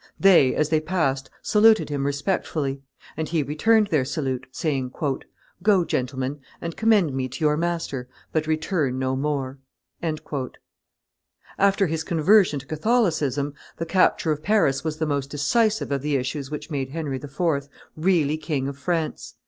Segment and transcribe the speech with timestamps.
[0.19, 2.81] They, as they passed, saluted him respectfully;
[3.15, 4.91] and he returned their salute, saying,
[5.61, 9.59] "Go, gentlemen, and commend me to your master; but return no more."
[11.59, 16.15] After his conversion to Catholicism, the capture of Paris was the most decisive of the
[16.15, 17.69] issues which made Henry IV.
[17.95, 19.35] really King of France.